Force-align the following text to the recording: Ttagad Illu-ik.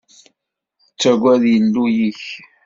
Ttagad 0.93 1.43
Illu-ik. 1.55 2.23